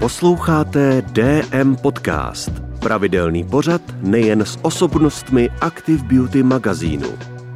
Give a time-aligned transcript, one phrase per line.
[0.00, 7.08] Posloucháte DM Podcast, pravidelný pořad nejen s osobnostmi Active Beauty magazínu.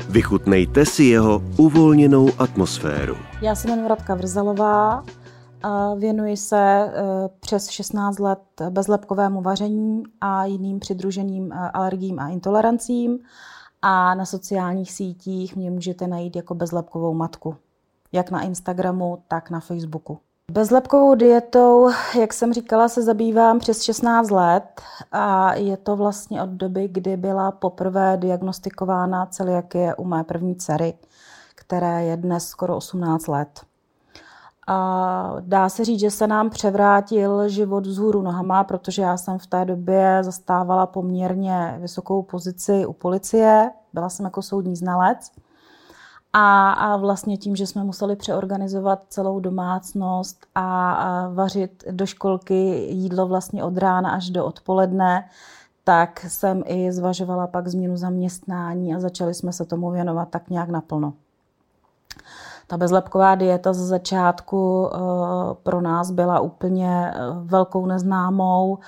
[0.08, 3.16] Vychutnejte si jeho uvolněnou atmosféru.
[3.42, 5.04] Já se jmenuji Radka Vrzalová,
[5.62, 6.92] a věnuji se e,
[7.40, 13.18] přes 16 let bezlepkovému vaření a jiným přidruženým e, alergím a intolerancím
[13.82, 17.56] a na sociálních sítích mě můžete najít jako bezlepkovou matku.
[18.12, 20.18] Jak na Instagramu, tak na Facebooku.
[20.52, 21.90] Bezlepkovou dietou,
[22.20, 24.80] jak jsem říkala, se zabývám přes 16 let
[25.12, 30.94] a je to vlastně od doby, kdy byla poprvé diagnostikována celiakie u mé první dcery,
[31.54, 33.60] které je dnes skoro 18 let.
[34.66, 39.46] A dá se říct, že se nám převrátil život vzhůru nohama, protože já jsem v
[39.46, 45.30] té době zastávala poměrně vysokou pozici u policie, byla jsem jako soudní znalec.
[46.36, 52.54] A, a vlastně tím, že jsme museli přeorganizovat celou domácnost a, a vařit do školky
[52.90, 55.28] jídlo vlastně od rána až do odpoledne,
[55.84, 60.68] tak jsem i zvažovala pak změnu zaměstnání a začali jsme se tomu věnovat tak nějak
[60.68, 61.12] naplno.
[62.66, 64.98] Ta bezlepková dieta ze začátku eh,
[65.62, 68.78] pro nás byla úplně eh, velkou neznámou.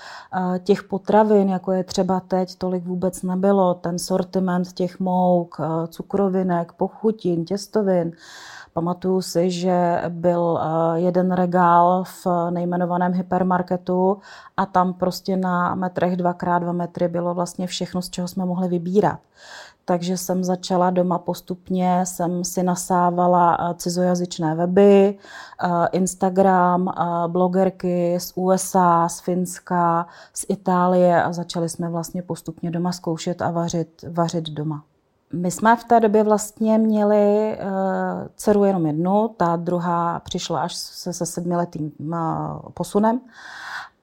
[0.55, 3.75] Eh, těch potravin, jako je třeba teď, tolik vůbec nebylo.
[3.75, 8.13] Ten sortiment těch mouk, cukrovinek, pochutin, těstovin,
[8.73, 10.61] Pamatuju si, že byl
[10.95, 14.19] jeden regál v nejmenovaném hypermarketu
[14.57, 19.19] a tam prostě na metrech 2x2 metry bylo vlastně všechno, z čeho jsme mohli vybírat
[19.89, 25.19] takže jsem začala doma postupně, jsem si nasávala eh, cizojazyčné weby,
[25.65, 32.71] eh, Instagram, eh, blogerky z USA, z Finska, z Itálie a začali jsme vlastně postupně
[32.71, 34.83] doma zkoušet a vařit, vařit doma.
[35.33, 37.59] My jsme v té době vlastně měli
[38.37, 41.93] dceru jenom jednu, ta druhá přišla až se, se sedmiletým
[42.75, 43.21] posunem.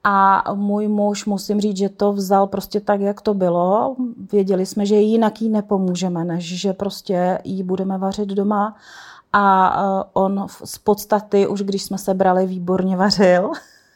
[0.04, 3.96] A můj muž, musím říct, že to vzal prostě tak, jak to bylo.
[4.32, 8.76] Věděli jsme, že jinak jí nepomůžeme, než že prostě jí budeme vařit doma.
[9.32, 13.50] A on z podstaty, už když jsme se brali, výborně vařil.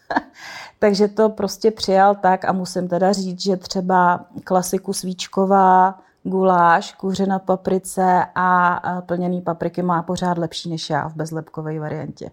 [0.79, 7.27] Takže to prostě přijal tak a musím teda říct, že třeba klasiku svíčková, guláš, kůře
[7.27, 12.31] na paprice a plněný papriky má pořád lepší než já v bezlepkové variantě.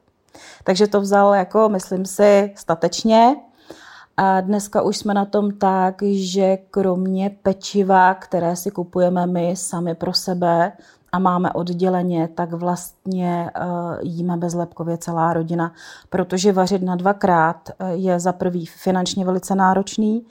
[0.63, 3.35] Takže to vzal jako, myslím si, statečně.
[4.17, 9.95] A dneska už jsme na tom tak, že kromě pečiva, které si kupujeme my sami
[9.95, 10.71] pro sebe
[11.11, 15.73] a máme odděleně, tak vlastně uh, jíme bezlepkově celá rodina,
[16.09, 20.25] protože vařit na dvakrát uh, je za prvý finančně velice náročný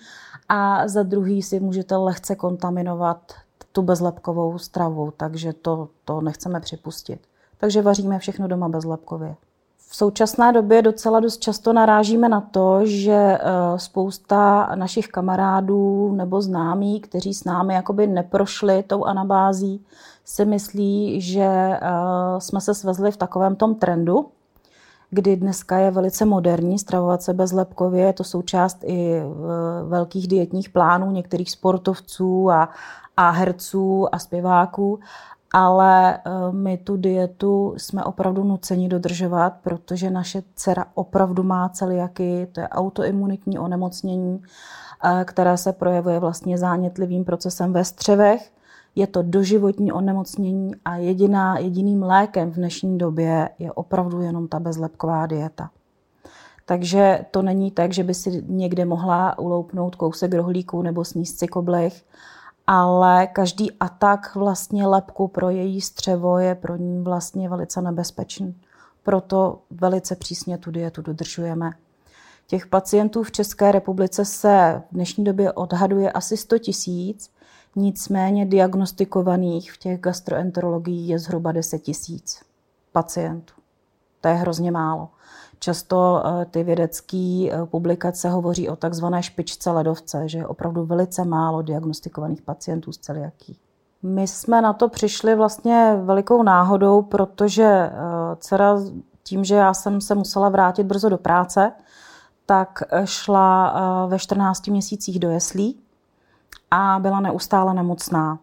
[0.49, 3.33] a za druhý si můžete lehce kontaminovat
[3.73, 7.21] tu bezlepkovou stravu, takže to, to nechceme připustit.
[7.59, 9.37] Takže vaříme všechno doma bezlepkově.
[9.95, 13.39] V současné době docela dost často narážíme na to, že eh,
[13.77, 19.85] spousta našich kamarádů nebo známí, kteří s námi jakoby neprošli tou anabází,
[20.25, 21.81] si myslí, že eh,
[22.39, 24.27] jsme se svezli v takovém tom trendu,
[25.11, 28.05] kdy dneska je velice moderní stravovat se bezlepkově.
[28.05, 29.25] Je to součást i eh,
[29.89, 32.69] velkých dietních plánů některých sportovců a,
[33.17, 35.01] a herců a zpěváků
[35.57, 36.21] ale eh,
[36.51, 42.69] my tu dietu jsme opravdu nuceni dodržovat, protože naše dcera opravdu má celiaky, to je
[42.69, 44.43] autoimunitní onemocnění,
[45.05, 48.53] eh, které se projevuje vlastně zánětlivým procesem ve střevech.
[48.95, 54.61] Je to doživotní onemocnění a jediná, jediným lékem v dnešní době je opravdu jenom ta
[54.61, 55.71] bezlepková dieta.
[56.67, 61.49] Takže to není tak, že by si někde mohla uloupnout kousek rohlíků nebo sníst si
[61.49, 62.05] koblech,
[62.67, 68.61] ale každý atak vlastně lepku pro její střevo je pro ní vlastně velice nebezpečný.
[69.03, 71.71] Proto velice přísně tu dietu dodržujeme.
[72.47, 77.31] Těch pacientů v České republice se v dnešní době odhaduje asi 100 tisíc,
[77.77, 82.43] nicméně diagnostikovaných v těch gastroenterologií je zhruba 10 tisíc
[82.93, 83.55] pacientů.
[84.21, 85.09] To je hrozně málo.
[85.59, 91.25] Často eh, ty vědecké eh, publikace hovoří o takzvané špičce ledovce, že je opravdu velice
[91.25, 93.59] málo diagnostikovaných pacientů s celiakí.
[94.03, 97.93] My jsme na to přišli vlastně velikou náhodou, protože eh,
[98.39, 98.77] dcera
[99.23, 101.73] tím, že já jsem se musela vrátit brzo do práce,
[102.47, 103.75] tak šla
[104.07, 105.81] ve 14 měsících do jeslí
[106.71, 108.39] a byla neustále nemocná.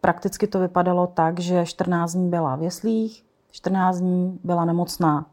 [0.00, 5.26] Prakticky to vypadalo tak, že 14 dní byla v jeslích, 14 dní byla nemocná.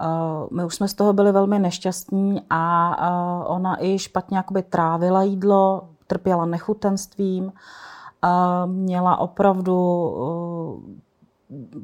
[0.00, 4.62] Eh, my už jsme z toho byli velmi nešťastní a eh, ona i špatně jakoby
[4.62, 7.52] trávila jídlo, trpěla nechutenstvím,
[8.66, 10.10] měla opravdu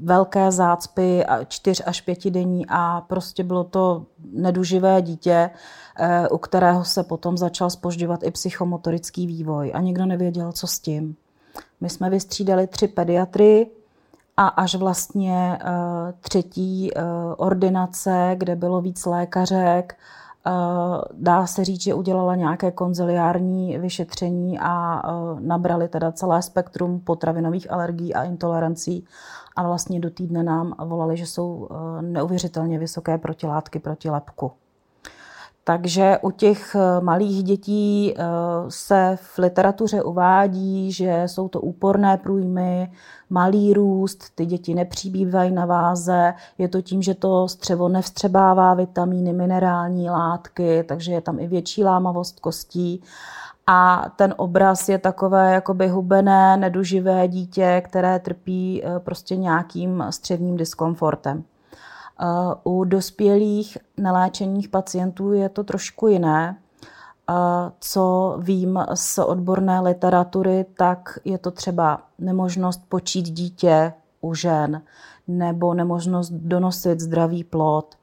[0.02, 5.50] velké zácpy, čtyř až pětidenní a prostě bylo to neduživé dítě,
[5.98, 10.78] eh, u kterého se potom začal spožďovat i psychomotorický vývoj a nikdo nevěděl, co s
[10.78, 11.16] tím.
[11.80, 13.66] My jsme vystřídali tři pediatry
[14.36, 15.66] a až vlastně eh,
[16.20, 16.90] třetí
[17.36, 19.96] ordinace, kde bylo víc lékařek,
[21.12, 25.02] Dá se říct, že udělala nějaké konziliární vyšetření a
[25.40, 29.04] nabrali teda celé spektrum potravinových alergií a intolerancí
[29.56, 31.68] a vlastně do týdne nám volali, že jsou
[32.00, 34.52] neuvěřitelně vysoké protilátky proti lepku.
[35.68, 38.22] Takže u těch eh, malých dětí eh,
[38.68, 42.92] se v literatuře uvádí, že jsou to úporné průjmy,
[43.30, 49.32] malý růst, ty děti nepřibývají na váze, je to tím, že to střevo nevstřebává vitamíny,
[49.32, 53.02] minerální látky, takže je tam i větší lámavost kostí.
[53.66, 60.56] A ten obraz je takové jakoby hubené, neduživé dítě, které trpí eh, prostě nějakým středním
[60.56, 61.44] diskomfortem.
[62.64, 66.58] U dospělých neléčených pacientů je to trošku jiné.
[67.80, 74.82] Co vím z odborné literatury, tak je to třeba nemožnost počít dítě u žen
[75.28, 77.94] nebo nemožnost donosit zdravý plod.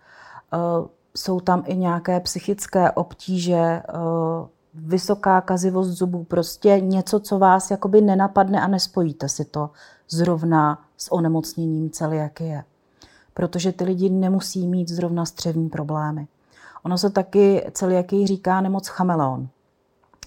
[1.15, 3.81] Jsou tam i nějaké psychické obtíže,
[4.74, 9.69] vysoká kazivost zubů, prostě něco, co vás jakoby nenapadne a nespojíte si to
[10.10, 12.63] zrovna s onemocněním celiakie
[13.34, 16.28] protože ty lidi nemusí mít zrovna střevní problémy.
[16.84, 19.48] Ono se taky jaký říká nemoc chameleon,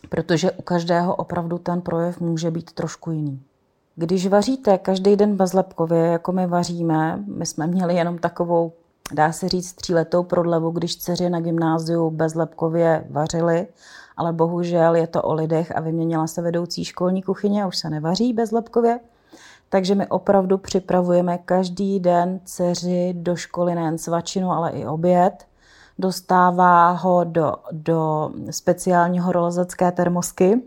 [0.09, 3.43] protože u každého opravdu ten projev může být trošku jiný.
[3.97, 8.73] Když vaříte každý den bezlepkově, jako my vaříme, my jsme měli jenom takovou,
[9.13, 13.67] dá se říct, tříletou prodlevu, když dceři na gymnáziu bezlepkově vařili,
[14.17, 17.91] ale bohužel je to o lidech a vyměnila se vedoucí školní kuchyně a už se
[17.91, 19.01] nevaří bezlepkově.
[19.69, 25.47] Takže my opravdu připravujeme každý den dceři do školy nejen svačinu, ale i oběd.
[25.99, 30.63] Dostává ho do, do speciálního rolozecké termosky,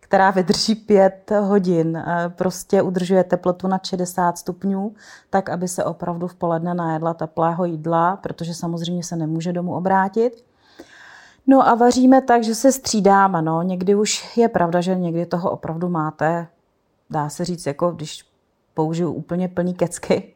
[0.00, 1.96] která vydrží pět hodin.
[1.96, 4.94] Eh, prostě udržuje teplotu na 60 stupňů,
[5.30, 10.44] tak aby se opravdu v poledne najedla teplého jídla, protože samozřejmě se nemůže domů obrátit.
[11.46, 13.42] No a vaříme tak, že se střídáme.
[13.42, 13.62] No.
[13.62, 16.46] Někdy už je pravda, že někdy toho opravdu máte,
[17.10, 18.33] dá se říct, jako když
[18.74, 20.34] použiju úplně plný kecky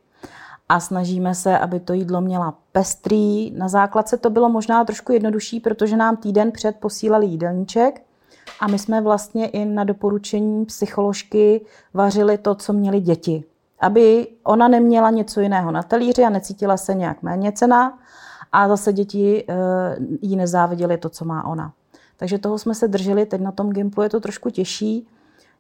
[0.69, 3.51] a snažíme se, aby to jídlo měla pestrý.
[3.51, 8.03] Na základce to bylo možná trošku jednodušší, protože nám týden před posílali jídelníček
[8.61, 11.61] a my jsme vlastně i na doporučení psycholožky
[11.95, 13.45] vařili to, co měli děti.
[13.81, 17.99] Aby ona neměla něco jiného na talíři a necítila se nějak méně cená
[18.53, 19.55] a zase děti eh,
[20.23, 21.73] jí nezáviděly to, co má ona.
[22.17, 25.07] Takže toho jsme se drželi, teď na tom Gimplu je to trošku těžší,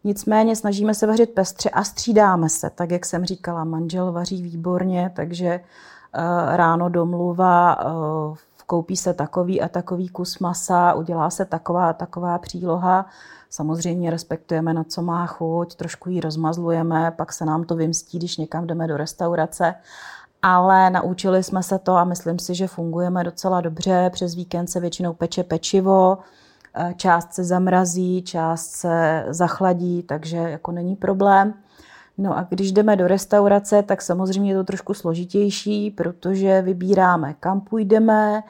[0.04, 2.70] Nicméně snažíme se vařit pestře a střídáme se.
[2.70, 9.60] Tak, jak jsem říkala, manžel vaří výborně, takže eh, ráno domluva, eh, koupí se takový
[9.60, 13.06] a takový kus masa, udělá se taková a taková příloha.
[13.50, 18.36] Samozřejmě respektujeme, na co má chuť, trošku ji rozmazlujeme, pak se nám to vymstí, když
[18.36, 19.74] někam jdeme do restaurace.
[20.42, 24.10] Ale naučili jsme se to a myslím si, že fungujeme docela dobře.
[24.12, 26.18] Přes víkend se většinou peče pečivo,
[26.96, 31.54] část se zamrazí, část se zachladí, takže jako není problém.
[32.18, 37.60] No a když jdeme do restaurace, tak samozřejmě je to trošku složitější, protože vybíráme, kam
[37.60, 38.42] půjdeme,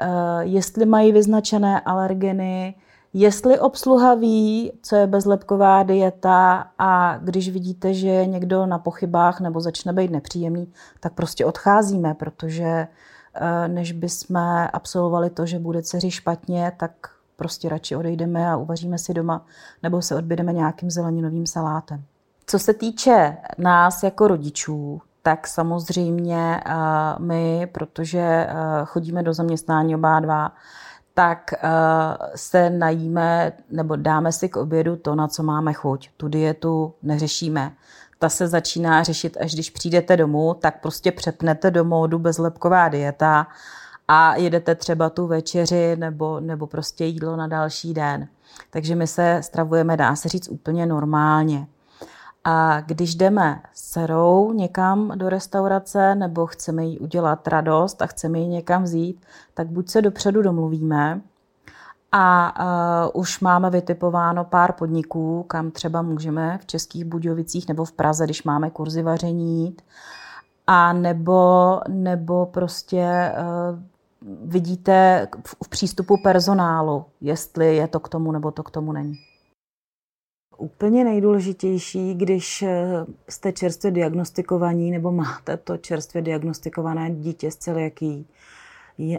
[0.00, 0.06] eh,
[0.40, 2.74] jestli mají vyznačené alergeny,
[3.12, 9.40] jestli obsluha ví, co je bezlepková dieta a když vidíte, že je někdo na pochybách
[9.40, 12.88] nebo začne být nepříjemný, tak prostě odcházíme, protože
[13.34, 14.36] eh, než bychom
[14.72, 19.46] absolvovali to, že bude dceři špatně, tak prostě radši odejdeme a uvaříme si doma
[19.82, 22.04] nebo se odbydeme nějakým zeleninovým salátem.
[22.46, 26.72] Co se týče nás jako rodičů, tak samozřejmě eh,
[27.18, 28.54] my, protože eh,
[28.84, 30.52] chodíme do zaměstnání oba dva,
[31.14, 31.58] tak eh,
[32.34, 36.10] se najíme nebo dáme si k obědu to, na co máme chuť.
[36.16, 37.72] Tu dietu neřešíme.
[38.18, 43.46] Ta se začíná řešit, až když přijdete domů, tak prostě přepnete do módu bezlepková dieta
[44.08, 48.28] a jedete třeba tu večeři nebo, nebo prostě jídlo na další den.
[48.70, 51.66] Takže my se stravujeme, dá se říct, úplně normálně.
[52.44, 58.38] A když jdeme s dcerou někam do restaurace nebo chceme jí udělat radost a chceme
[58.38, 61.20] ji někam vzít, tak buď se dopředu domluvíme
[62.12, 62.54] a
[63.14, 68.24] uh, už máme vytipováno pár podniků, kam třeba můžeme v Českých Budějovicích nebo v Praze,
[68.24, 69.76] když máme kurzy vaření
[70.66, 73.32] a nebo, nebo prostě
[73.72, 73.78] uh,
[74.44, 75.28] vidíte
[75.62, 79.14] v přístupu personálu, jestli je to k tomu nebo to k tomu není.
[80.56, 88.26] úplně nejdůležitější, když eh, jste čerstvě diagnostikovaní nebo máte to čerstvě diagnostikované dítě z celiaký,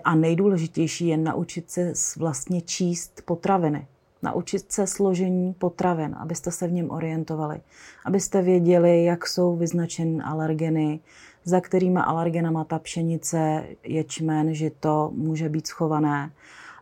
[0.04, 3.88] a nejdůležitější je naučit se vlastně číst potraviny.
[4.22, 7.62] Naučit se složení potravin, abyste se v něm orientovali.
[8.06, 11.00] Abyste věděli, jak jsou vyznačeny alergeny,
[11.44, 16.32] za kterými alergenama ta pšenice, ječmen, žito může být schované.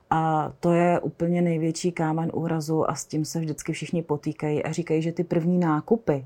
[0.10, 4.72] A to je úplně největší kámen úrazu a s tím se vždycky všichni potýkají a
[4.72, 6.25] říkají, že ty první nákupy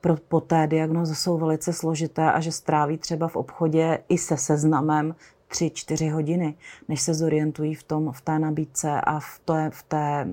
[0.00, 4.36] pro, po té diagnoze jsou velice složité a že stráví třeba v obchodě i se
[4.36, 5.14] seznamem
[5.48, 6.54] tři, čtyři hodiny,
[6.88, 10.26] než se zorientují v, tom, v té nabídce a v, té, v, té,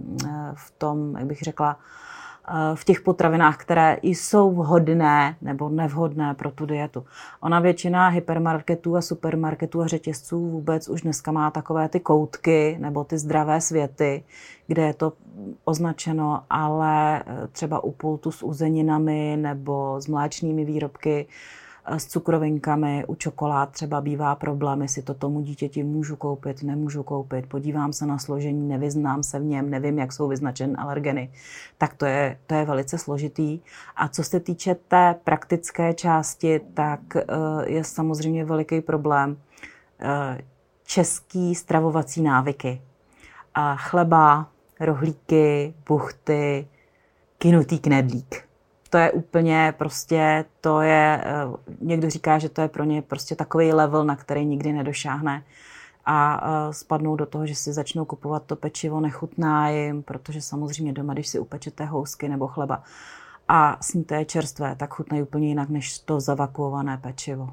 [0.53, 1.77] v tom, jak bych řekla,
[2.48, 7.05] Eh, v těch potravinách, které jsou vhodné nebo nevhodné pro tu dietu.
[7.41, 13.03] Ona většina hypermarketů a supermarketů a řetězců vůbec už dneska má takové ty koutky nebo
[13.03, 14.24] ty zdravé světy,
[14.67, 15.13] kde je to
[15.65, 23.05] označeno, ale eh, třeba u pultu s uzeninami nebo s mléčnými výrobky Eh, s cukrovinkami,
[23.07, 28.05] u čokolád třeba bývá problém, jestli to tomu dítěti můžu koupit, nemůžu koupit, podívám se
[28.05, 31.31] na složení, nevyznám se v něm, nevím, jak jsou vyznačeny alergeny,
[31.77, 33.59] tak to je, to je velice složitý.
[33.95, 37.23] A co se týče té praktické části, tak eh,
[37.65, 39.37] je samozřejmě veliký problém
[39.99, 40.41] eh,
[40.83, 42.81] český stravovací návyky.
[43.53, 44.47] A chleba,
[44.79, 46.67] rohlíky, buchty,
[47.37, 48.52] kinutý knedlík
[48.93, 53.35] to je úplně prostě, to je, eh, někdo říká, že to je pro ně prostě
[53.35, 55.43] takový level, na který nikdy nedošáhne.
[56.05, 60.93] A eh, spadnou do toho, že si začnou kupovat to pečivo, nechutná jim, protože samozřejmě
[60.93, 62.83] doma, když si upečete housky nebo chleba
[63.47, 67.50] a sníte je čerstvé, tak chutnají úplně jinak než to zavakuované pečivo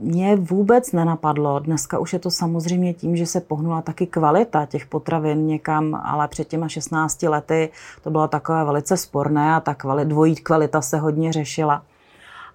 [0.00, 1.58] mě vůbec nenapadlo.
[1.58, 6.28] Dneska už je to samozřejmě tím, že se pohnula taky kvalita těch potravin někam, ale
[6.28, 7.70] před těma 16 lety
[8.02, 11.82] to bylo takové velice sporné a ta kvalit, dvojí kvalita se hodně řešila.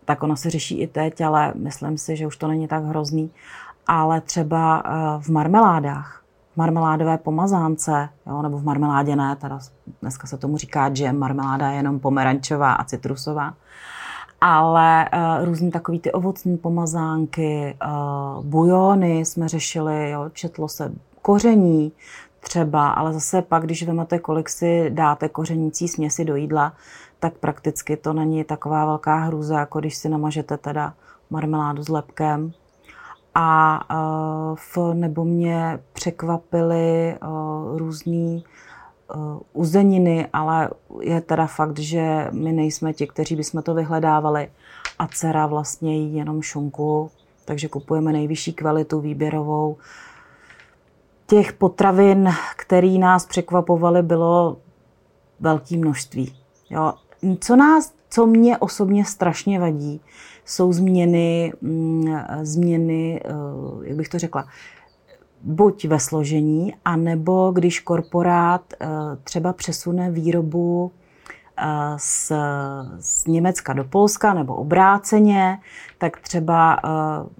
[0.05, 3.31] Tak ono se řeší i teď, ale myslím si, že už to není tak hrozný.
[3.87, 4.89] Ale třeba eh,
[5.21, 6.21] v marmeládách,
[6.53, 9.59] v marmeládové pomazánce, jo, nebo v marmeládě ne, teda
[10.01, 13.53] dneska se tomu říká že marmeláda je jenom pomerančová a citrusová
[14.47, 21.91] ale uh, různý takový ty ovocní pomazánky, uh, bujony jsme řešili, jo, četlo se koření
[22.39, 26.73] třeba, ale zase pak, když vezmete, kolik si dáte kořenící směsi do jídla,
[27.19, 30.93] tak prakticky to není taková velká hrůza, jako když si namažete teda
[31.29, 32.51] marmeládu s lepkem.
[33.35, 38.43] A uh, v, nebo mě překvapily uh, různý
[39.53, 40.69] uzeniny, ale
[41.01, 44.49] je teda fakt, že my nejsme ti, kteří bychom to vyhledávali
[44.99, 47.11] a dcera vlastně jí jenom šunku,
[47.45, 49.77] takže kupujeme nejvyšší kvalitu výběrovou.
[51.27, 54.57] Těch potravin, které nás překvapovaly, bylo
[55.39, 56.35] velké množství.
[56.69, 56.93] Jo.
[57.39, 60.01] Co nás, co mě osobně strašně vadí,
[60.45, 63.21] jsou změny, mm, změny,
[63.75, 64.47] uh, jak bych to řekla,
[65.45, 68.87] buď ve složení, anebo když korporát eh,
[69.23, 70.91] třeba přesune výrobu
[71.57, 71.65] eh,
[71.97, 72.31] z,
[72.99, 75.59] z Německa do Polska nebo obráceně,
[75.97, 76.89] tak třeba eh,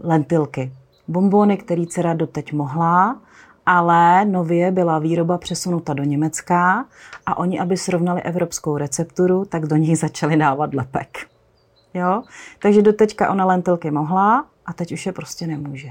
[0.08, 0.72] lentilky.
[1.08, 3.22] Bombony, který dcera doteď mohla,
[3.66, 6.86] ale nově byla výroba přesunuta do Německa
[7.26, 11.18] a oni, aby srovnali evropskou recepturu, tak do něj začali dávat lepek.
[11.94, 12.24] Jo?
[12.60, 15.90] Takže doteďka ona lentilky mohla a teď už je prostě nemůže.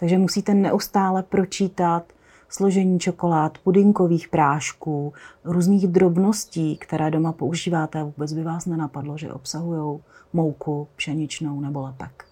[0.00, 2.12] Takže musíte neustále pročítat
[2.48, 5.12] složení čokolád, pudinkových prášků,
[5.44, 8.02] různých drobností, které doma používáte.
[8.02, 10.00] Vůbec by vás nenapadlo, že obsahují
[10.32, 12.24] mouku pšeničnou nebo lepek.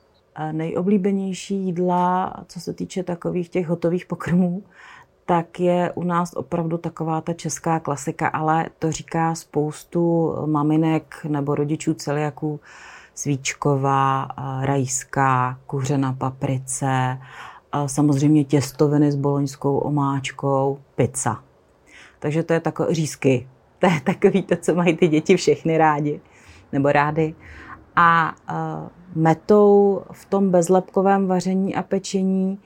[0.52, 4.62] Nejoblíbenější jídla, co se týče takových těch hotových pokrmů,
[5.26, 11.54] tak je u nás opravdu taková ta česká klasika, ale to říká spoustu maminek nebo
[11.54, 12.60] rodičů celiaků,
[13.14, 14.28] svíčková,
[14.62, 17.18] rajská, kuře na paprice,
[17.72, 21.42] a samozřejmě těstoviny s boloňskou omáčkou, pizza.
[22.18, 23.48] Takže to je takové řízky.
[23.80, 26.20] To je takový to, co mají ty děti všechny rádi,
[26.72, 27.34] nebo rády.
[27.96, 32.58] A uh, metou v tom bezlepkovém vaření a pečení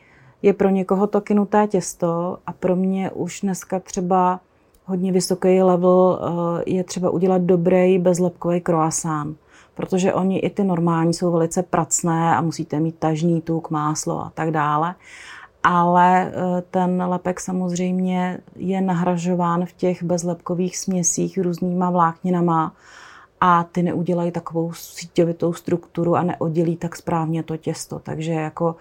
[0.42, 4.40] je pro někoho to kynuté těsto a pro mě už dneska třeba
[4.84, 9.38] hodně vysoký level uh, je třeba udělat dobrý bezlepkový croissant
[9.74, 14.30] protože oni i ty normální jsou velice pracné a musíte mít tažný tuk, máslo a
[14.34, 14.94] tak dále.
[15.62, 22.74] Ale e, ten lepek samozřejmě je nahražován v těch bezlepkových směsích různýma vlákninama
[23.40, 27.98] a ty neudělají takovou síťovitou strukturu a neoddělí tak správně to těsto.
[27.98, 28.76] Takže jako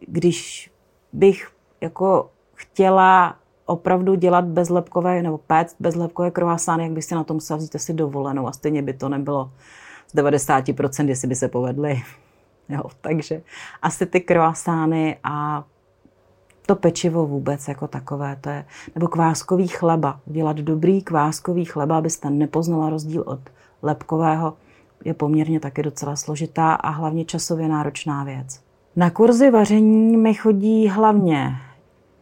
[0.00, 0.70] když
[1.12, 1.48] bych
[1.80, 3.36] jako chtěla
[3.66, 8.52] opravdu dělat bezlepkové nebo péct bezlepkové kroasány, jak byste na tom vzít si dovolenou a
[8.52, 9.50] stejně by to nebylo
[10.06, 12.02] z 90%, jestli by se povedly.
[12.68, 13.42] Jo, takže
[13.82, 15.64] asi ty kroasány a
[16.66, 20.20] to pečivo vůbec jako takové, to je, nebo kváskový chleba.
[20.26, 23.40] Dělat dobrý kváskový chleba, abyste nepoznala rozdíl od
[23.82, 24.56] lepkového,
[25.04, 28.60] je poměrně taky docela složitá a hlavně časově náročná věc.
[28.96, 31.56] Na kurzy vaření mi chodí hlavně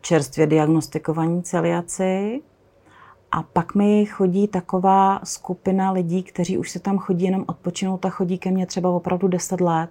[0.01, 2.41] čerstvě diagnostikovaní celiaci
[3.33, 8.11] a pak mi chodí taková skupina lidí, kteří už se tam chodí jenom odpočinout a
[8.11, 9.91] chodí ke mně třeba opravdu 10 let.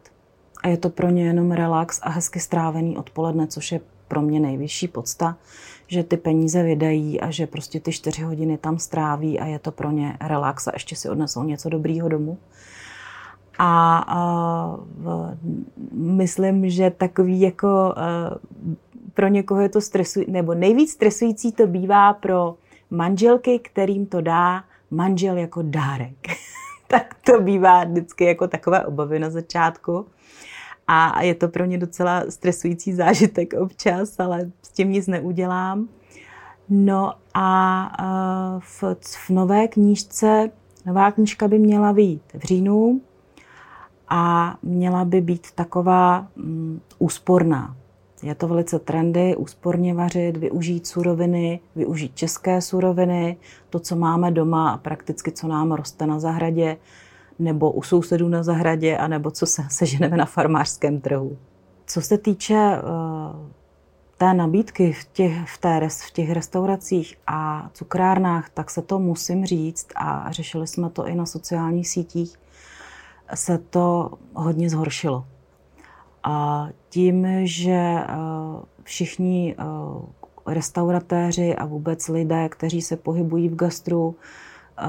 [0.64, 4.40] A je to pro ně jenom relax a hezky strávený odpoledne, což je pro mě
[4.40, 5.38] nejvyšší podsta,
[5.88, 9.72] že ty peníze vydají a že prostě ty čtyři hodiny tam stráví a je to
[9.72, 12.38] pro ně relax a ještě si odnesou něco dobrýho domů.
[13.58, 15.38] A, a v,
[15.94, 17.94] myslím, že takový jako a,
[19.14, 22.56] pro někoho je to stresující, nebo nejvíc stresující to bývá pro
[22.92, 26.28] manželky, kterým to dá manžel jako dárek.
[26.88, 30.06] tak to bývá vždycky jako takové obavy na začátku
[30.88, 35.88] a je to pro ně docela stresující zážitek občas, ale s tím nic neudělám.
[36.70, 40.52] No a v, v nové knížce,
[40.86, 43.02] nová knížka by měla být v říjnu
[44.10, 47.76] a měla by být taková um, úsporná.
[48.24, 53.38] Je to velice trendy, úsporně vařit, využít suroviny, využít české suroviny,
[53.70, 56.78] to, co máme doma a prakticky, co nám roste na zahradě,
[57.40, 61.38] nebo u sousedů na zahradě, anebo co se seženeme na farmářském trhu.
[61.88, 63.50] Co se týče uh,
[64.18, 69.46] té nabídky v těch, v, té, v těch restauracích a cukrárnách, tak se to musím
[69.46, 72.40] říct a řešili jsme to i na sociálních sítích,
[73.34, 75.26] se to hodně zhoršilo.
[76.24, 80.02] A tím, že uh, všichni uh,
[80.46, 84.16] restauratéři a vůbec lidé, kteří se pohybují v gastru,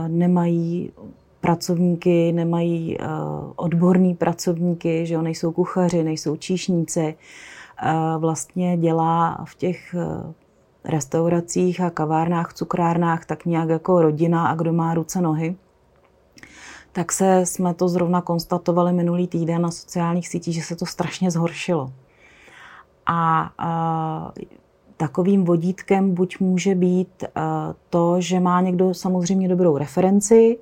[0.09, 0.93] nemají
[1.41, 2.99] pracovníky, nemají
[3.57, 7.17] odborní pracovníky, že jo, nejsou kuchaři, nejsou číšníci.
[8.19, 9.95] Vlastně dělá v těch
[10.85, 15.57] restauracích a kavárnách, cukrárnách tak nějak jako rodina a kdo má ruce, nohy.
[16.93, 21.31] Tak se jsme to zrovna konstatovali minulý týden na sociálních sítích, že se to strašně
[21.31, 21.93] zhoršilo.
[23.07, 24.45] A uh,
[24.97, 27.25] takovým vodítkem buď může být
[27.91, 30.59] to, že má někdo samozřejmě dobrou referenci,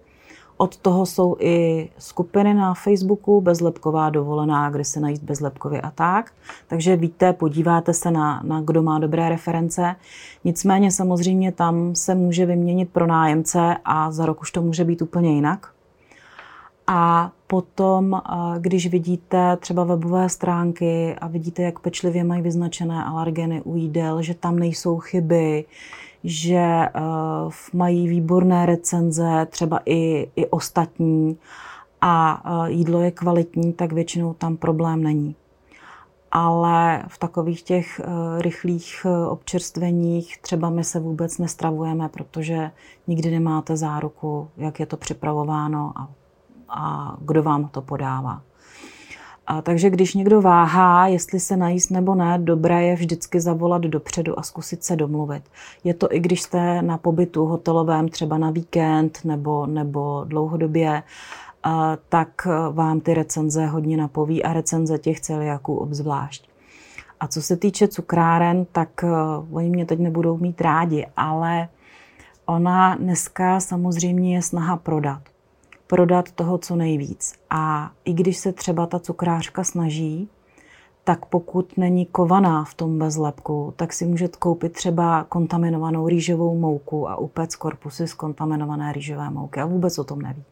[0.60, 6.32] od toho jsou i skupiny na Facebooku, bezlepková dovolená, kde se najít bezlepkově a tak.
[6.66, 9.96] Takže víte, podíváte se na, na kdo má dobré reference.
[10.44, 15.02] Nicméně samozřejmě tam se může vyměnit pro nájemce a za rok už to může být
[15.02, 15.72] úplně jinak.
[16.92, 18.22] A potom,
[18.58, 24.34] když vidíte třeba webové stránky a vidíte, jak pečlivě mají vyznačené alergeny u jídel, že
[24.34, 25.64] tam nejsou chyby,
[26.24, 31.38] že uh, mají výborné recenze, třeba i, i ostatní
[32.00, 35.36] a uh, jídlo je kvalitní, tak většinou tam problém není.
[36.32, 38.00] Ale v takových těch
[38.38, 42.70] rychlých občerstveních třeba my se vůbec nestravujeme, protože
[43.06, 46.08] nikdy nemáte záruku, jak je to připravováno a,
[46.70, 48.42] a kdo vám to podává.
[49.46, 54.38] A takže když někdo váhá, jestli se najíst nebo ne, dobré je vždycky zavolat dopředu
[54.38, 55.42] a zkusit se domluvit.
[55.84, 61.02] Je to i když jste na pobytu hotelovém, třeba na víkend nebo, nebo dlouhodobě,
[62.08, 66.48] tak vám ty recenze hodně napoví a recenze těch celiaků obzvlášť.
[67.20, 71.68] A co se týče cukráren, tak uh, oni mě teď nebudou mít rádi, ale
[72.46, 75.22] ona dneska samozřejmě je snaha prodat
[75.90, 77.34] prodat toho co nejvíc.
[77.50, 80.28] A i když se třeba ta cukrářka snaží,
[81.04, 87.08] tak pokud není kovaná v tom bezlepku, tak si můžete koupit třeba kontaminovanou rýžovou mouku
[87.08, 90.44] a upéct korpusy z kontaminované rýžové mouky a vůbec o tom neví.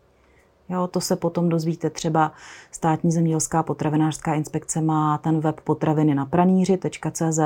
[0.68, 2.32] Jo, to se potom dozvíte třeba
[2.70, 7.38] státní zemědělská potravinářská inspekce má ten web potraviny na praníři.cz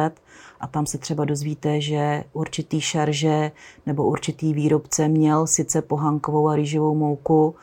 [0.60, 3.52] a tam se třeba dozvíte, že určitý šarže
[3.86, 7.54] nebo určitý výrobce měl sice pohankovou a rýžovou mouku,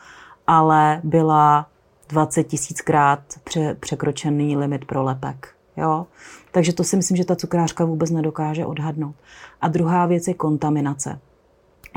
[0.50, 1.66] ale byla
[2.08, 5.54] 20 tisíckrát pře- překročený limit pro lepek.
[5.76, 6.06] Jo?
[6.52, 9.14] Takže to si myslím, že ta cukrářka vůbec nedokáže odhadnout.
[9.60, 11.20] A druhá věc je kontaminace.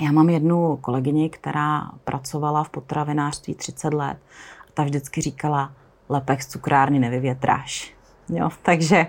[0.02, 4.18] Já mám jednu kolegyni, která pracovala v potravinářství 30 let.
[4.68, 5.72] A ta vždycky říkala,
[6.10, 7.96] lepek z cukrárny nevyvětráš.
[8.30, 9.08] Jo, takže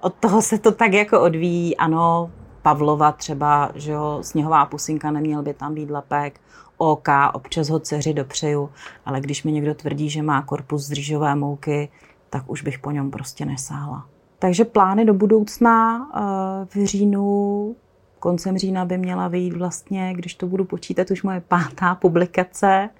[0.00, 1.76] od toho se to tak jako odvíjí.
[1.76, 2.30] Ano,
[2.66, 6.40] Pavlova třeba, že jo, sněhová pusinka, neměl by tam být lepek.
[6.76, 8.70] OK, občas ho dceři dopřeju,
[9.04, 11.88] ale když mi někdo tvrdí, že má korpus z rýžové mouky,
[12.30, 14.06] tak už bych po něm prostě nesáhla.
[14.38, 16.20] Takže plány do budoucna eh,
[16.64, 17.76] v říjnu
[18.18, 22.90] Koncem října by měla vyjít vlastně, když to budu počítat, už moje pátá publikace.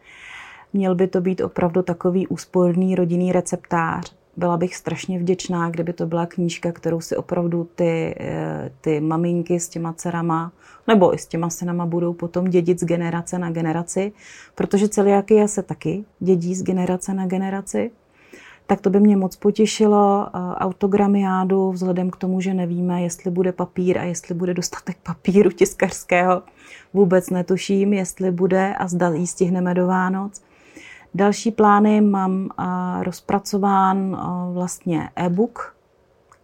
[0.72, 4.16] Měl by to být opravdu takový úsporný rodinný receptář.
[4.36, 9.60] Byla bych strašně vděčná, kdyby to byla knížka, kterou si opravdu ty, eh, ty maminky
[9.60, 10.52] s těma dcerama
[10.86, 14.12] nebo i s těma synama budou potom dědit z generace na generaci,
[14.54, 17.90] protože celiakie se taky dědí z generace na generaci
[18.66, 20.28] tak to by mě moc potěšilo.
[20.54, 26.42] Autogramiádu, vzhledem k tomu, že nevíme, jestli bude papír a jestli bude dostatek papíru tiskařského,
[26.94, 30.42] vůbec netuším, jestli bude a zda ji stihneme do Vánoc.
[31.16, 32.48] Další plány mám
[33.02, 34.16] rozpracován
[34.52, 35.76] vlastně e-book,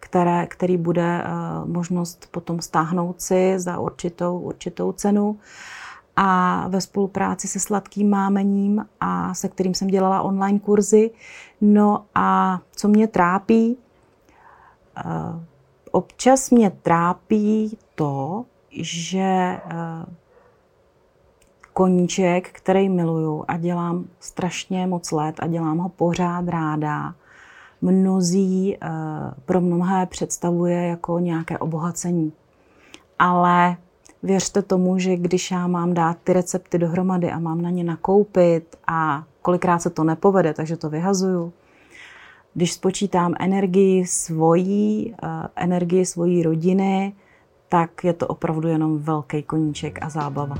[0.00, 1.24] které, který bude
[1.64, 5.38] možnost potom stáhnout si za určitou, určitou cenu
[6.16, 11.10] a ve spolupráci se Sladkým mámením a se kterým jsem dělala online kurzy.
[11.60, 13.76] No a co mě trápí?
[14.96, 15.02] Eh,
[15.90, 19.60] občas mě trápí to, že eh,
[21.72, 27.14] koníček, který miluju a dělám strašně moc let a dělám ho pořád ráda,
[27.82, 28.88] mnozí eh,
[29.44, 32.32] pro mnohé představuje jako nějaké obohacení.
[33.18, 33.76] Ale
[34.22, 38.76] věřte tomu, že když já mám dát ty recepty dohromady a mám na ně nakoupit
[38.86, 41.52] a kolikrát se to nepovede, takže to vyhazuju,
[42.54, 47.12] když spočítám energii svojí, eh, energii svojí rodiny,
[47.68, 50.56] tak je to opravdu jenom velký koníček a zábava.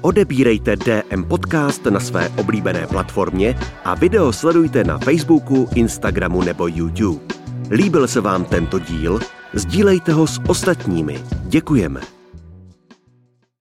[0.00, 7.34] Odebírejte DM Podcast na své oblíbené platformě a video sledujte na Facebooku, Instagramu nebo YouTube.
[7.70, 9.20] Líbil se vám tento díl?
[9.54, 11.20] Sdílejte ho s ostatními.
[11.44, 12.19] Děkujeme.